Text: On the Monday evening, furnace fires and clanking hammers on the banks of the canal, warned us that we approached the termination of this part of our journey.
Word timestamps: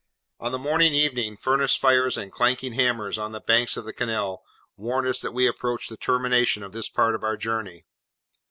On 0.39 0.51
the 0.51 0.57
Monday 0.57 0.87
evening, 0.89 1.37
furnace 1.37 1.75
fires 1.75 2.17
and 2.17 2.31
clanking 2.31 2.73
hammers 2.73 3.19
on 3.19 3.33
the 3.33 3.39
banks 3.39 3.77
of 3.77 3.85
the 3.85 3.93
canal, 3.93 4.41
warned 4.75 5.07
us 5.07 5.21
that 5.21 5.29
we 5.31 5.45
approached 5.45 5.89
the 5.89 5.95
termination 5.95 6.63
of 6.63 6.71
this 6.71 6.89
part 6.89 7.13
of 7.13 7.23
our 7.23 7.37
journey. 7.37 7.85